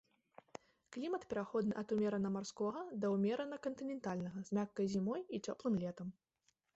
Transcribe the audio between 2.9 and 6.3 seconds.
да ўмерана кантынентальнага, з мяккай зімой і цёплым летам.